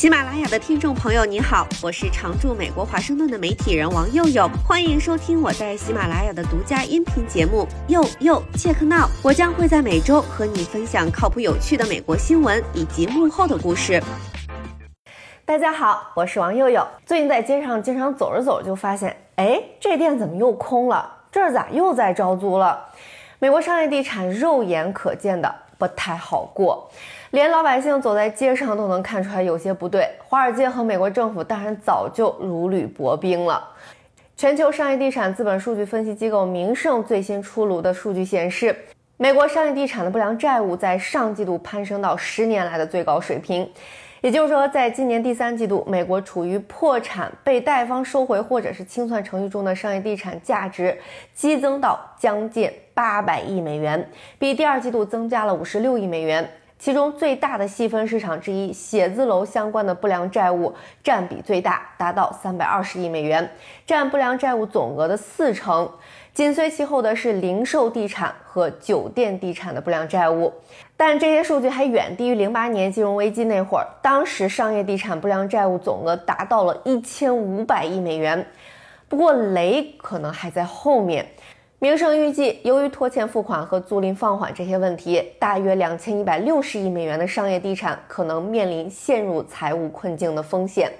[0.00, 9.06] 喜马拉雅的听众朋友，你好，我是常驻美国华盛顿的媒体人王佑佑，欢迎收听我在喜马拉雅的独家音频节目《佑佑切克闹》。
[9.22, 14.02] 我将会在每周和你分享靠谱有趣的美国新闻以及幕后的故事。
[15.44, 16.82] 大家好，我是王佑佑。
[17.04, 21.12] 最近在街上经常走着走着就发现，哎，这店怎么又空了？
[21.30, 22.86] 这儿咋又在招租了？
[23.38, 26.88] 美国商业地产肉眼可见的不太好过。
[27.30, 33.66] 连老百姓走在街上都能看出来有些不对，华尔街和美国政府当然早就如履薄冰了。
[34.36, 38.76] 全球商业地产资本数据分析机构名胜最新出炉的数据显示，
[39.16, 43.70] 美国商业地产的不良债务在上季度攀升到十年来的最高水平，
[44.20, 50.98] 也就是说，在今年第三季度，美国处于破产、被贷方收回或者是清算程序中的商业地产价值
[51.32, 56.46] 激增到将近八百亿美元，比第二季度增加了五十六亿美元。
[56.80, 63.50] 其中最大的细分市场之一，写字楼相关的不良债务占比最大，达到三百二十亿美元，
[63.86, 65.88] 占不良债务总额的四成。
[66.32, 70.50] 紧随其后的是零售地产和酒店地产的不良债务，
[70.96, 78.46] 但这些数据还远低于零八年金融危机那会儿，当时商业地产不良债务总额达到了一千五百亿美元。
[79.06, 81.26] 不过雷可能还在后面。
[81.82, 90.92] 名声预计，由于拖欠付款和租赁放缓这些问题，大约两千一百六十亿美元的商业地产可能面临陷入财务困境的风险。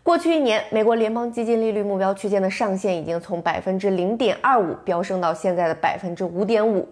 [0.00, 6.88] 过去一年，美国联邦基金利率目标区间的上限已经从百分之零点二五飙升到现在的百分之五点五。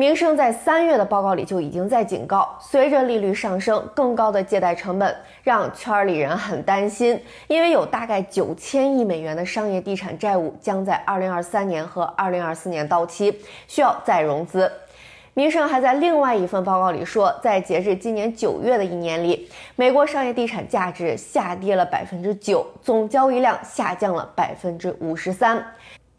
[0.00, 14.72] 明晟在三月的报告里就已经在警告，随着利率上升，更高的借贷成本让圈里人很担心，因为有大概九千亿美元的商业地产债务将在二零二三年和二零二四年到期，需要再融资。
[15.34, 25.62] 明晟还在另外一份报告里说，在截至今年九月的一年里，美国商业地产价值下跌了百分之九，总交易量下降了百分之五十三。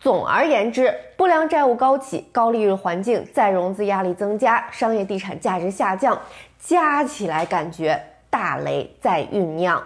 [0.01, 6.19] 总而言之，不良债务高企、高利率环境、再融资压力增加、商业地产价值下降，
[6.59, 9.81] 加起来感觉大雷在酝酿。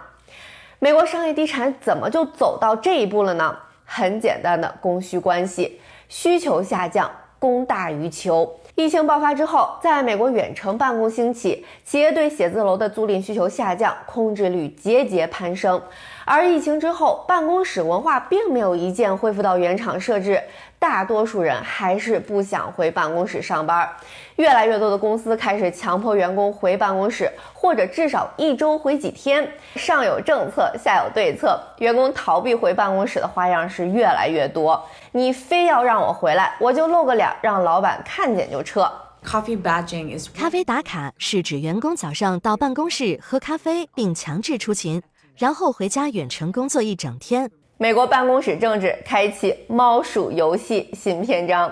[0.78, 3.58] 美国商业地产怎么就走到这一步了呢？
[3.84, 5.78] 很简单的供需关系，
[6.08, 8.58] 需求下降，供大于求。
[8.74, 15.80] 疫情爆发之后，在美国远程办公兴起，企业对写字楼的租赁需求下降，空置率节节攀升。
[16.28, 20.42] 而疫情之后，办公室文化并没有一键恢复到原厂设置，
[20.76, 23.88] 大多数人还是不想回办公室上班。
[24.34, 29.48] 越来越多的公司开始强迫员工回办公室，或者至少一周回几天。
[29.76, 34.84] 上有政策，下有对策，员工逃避回办公室的花样是越来越多。
[35.12, 38.90] 你非要让我回来，我就露个脸，让老板看见就撤。
[39.24, 45.00] Coffee badging is 咖啡打卡是指员工早上到办公室喝咖啡，并强制出勤。
[45.36, 47.50] 然后回家远程工作一整天。
[47.76, 51.70] 美国办公室政治开启猫鼠游戏新篇章，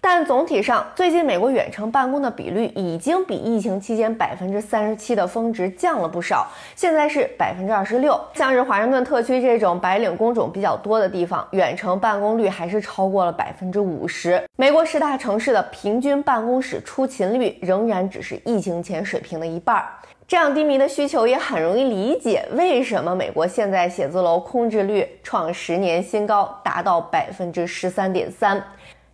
[0.00, 8.18] 但总体上，最近美国远程办公的比率已经比疫情期间百分之三十七的峰值降了不少，现在是百分之二十六。
[8.32, 14.42] 像是华盛顿特区这种白领工种比较多的地方，远程办公率还是超过了百分之五十。
[14.56, 19.84] 美国十大城市的平均办公室出勤率仍然只是疫情前水平的一半。
[20.26, 28.62] 这样低迷的需求也很容易理解，为什么美国现在写字楼空置率创十年新高，达到百分之十三点三。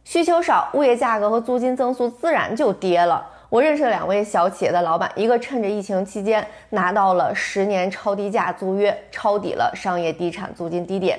[0.04, 3.26] 需求少，物业价格和租金增速自然就跌了。
[3.48, 11.18] 我认识两位小企业的老板，一个趁着疫情期间拿到了十年超低价租约，抄底了商业地产租金低点。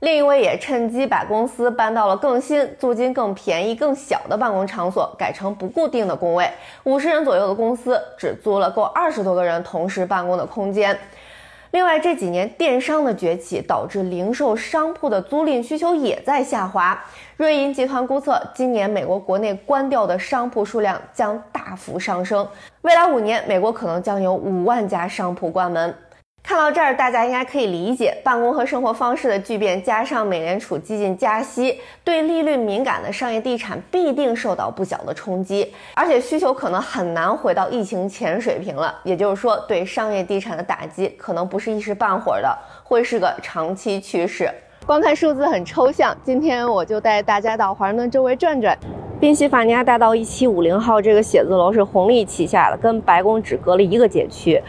[0.00, 6.50] 另一位也趁机把公司搬到了更新、租金更便宜、更小的办公场所，改成不固定的工位，
[6.84, 10.98] 五十人左右的公司只租了够二十多个人同时办公的空间。
[11.72, 16.98] 另外，这几年电商的崛起导致零售商铺的租赁需求也在下滑。
[17.36, 22.48] 瑞银集团估测，今年美国国内关掉的商铺数量将大幅上升，
[22.80, 25.94] 未来五年，美国可能将有五万家商铺关门。
[26.42, 38.92] 看到这儿，大家应该可以理解，办公和生活方式的巨变，加上美联储激进加息，对利率敏感的商业地产必定受到不小的冲击，而且需求可能很难回到疫情前水平了。
[39.04, 44.50] 也就是说，对商业地产的打击可能不是一时半会儿的，会是个长期趋势。
[44.84, 48.76] 光看数字很抽象，今天我就带大家到华盛顿周围转转。
[49.20, 54.60] 宾夕法尼亚大道一七五零号这个写字楼是红利旗下的，跟白宫只隔了一个街区。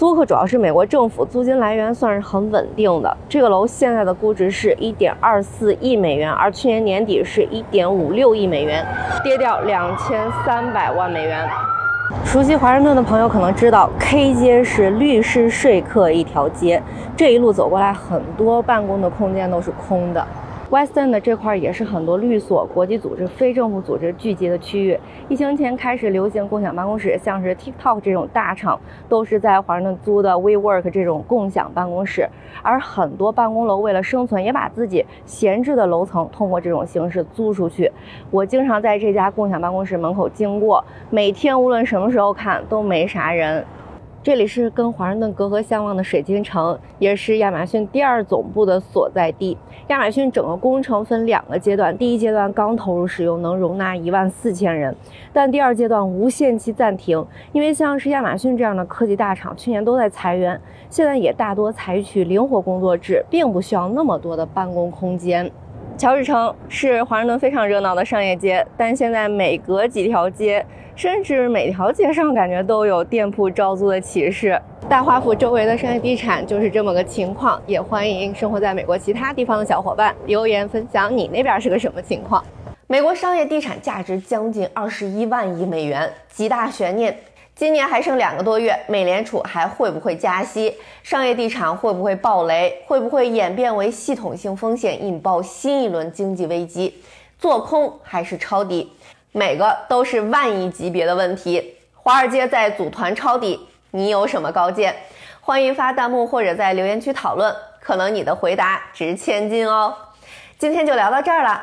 [0.00, 3.16] 租客主要是美国政府，租金来源算是很稳定的。
[3.28, 8.82] 这个楼现在的估值是一点二四亿美元，而去年年底是一点五六亿美元，
[9.22, 11.46] 跌掉两千三百万美元。
[12.24, 16.82] 熟悉华盛顿的朋友可能知道，K 街是律师说客一条街，
[17.14, 20.26] 这一路走过来，很多办公的空间都是空的。
[20.70, 24.96] West End 这块也是很多律所、国际组织、非政府组织聚集的区域。
[25.28, 28.78] 疫情前开始流行共享办公室，像是 TikTok 这种大厂
[29.08, 32.28] 都是在华盛顿租的 WeWork 这种共享办公室。
[32.62, 37.90] 而很多办公楼为了生存，也把自己闲置的楼层通过这种形式租出去。
[38.30, 43.64] 我经常在这家共享办公室门口经过，每天无论什么时候看都没啥人。
[44.22, 49.56] 这里是跟华盛顿隔河相望的水晶城，也是亚马逊第二总部的所在地。
[49.88, 54.94] 亚马逊整个工程分两个阶段，第一阶段刚投入使用，能容纳一万四千人，
[55.32, 65.50] 但第二阶段无限期暂停，因为像是亚马逊这样的科技大厂去年都在裁员，现在也大多采取灵活工作制，并不需要那么多的办公空间。
[66.00, 70.64] 乔治城是华盛顿非常热闹的商业街，但现在每隔几条街。
[70.96, 74.58] 甚至每条街上感觉都有店铺招租的启示。
[74.88, 77.60] 大华府周围的商业地产就是这么个情况。
[77.66, 82.42] 也欢迎生活在美国其他地方的小伙伴留言分享你那边是个什么情况。
[82.86, 87.14] 美国商业地产价值将近二十一万亿美元，极大悬念。
[87.60, 90.74] 今年还剩两个多月，美联储还会不会加息？
[91.02, 92.82] 商业地产会不会爆雷？
[92.86, 97.02] 会不会演变为系统性风险，引爆新一轮经济危机？
[97.38, 98.90] 做空还是抄底？
[99.32, 104.96] 每个都是万亿级别的问题，华尔街在组团抄底，你有什么高见？
[105.42, 109.94] 欢迎发弹幕或者在留言区讨论，可能你的回答值千金哦。
[110.58, 111.62] 今天就聊到这儿了，